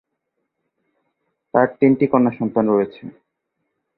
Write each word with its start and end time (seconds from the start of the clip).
তার 1.53 1.67
তিনটি 1.79 2.05
কন্যা 2.11 2.31
সন্তান 2.39 2.65
রয়েছে। 2.69 3.01